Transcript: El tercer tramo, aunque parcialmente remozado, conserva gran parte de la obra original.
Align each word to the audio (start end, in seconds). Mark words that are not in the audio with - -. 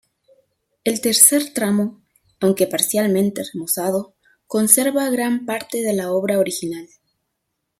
El 0.83 0.99
tercer 0.99 1.53
tramo, 1.53 2.01
aunque 2.39 2.65
parcialmente 2.65 3.43
remozado, 3.53 4.15
conserva 4.47 5.11
gran 5.11 5.45
parte 5.45 5.83
de 5.83 5.93
la 5.93 6.11
obra 6.11 6.39
original. 6.39 6.87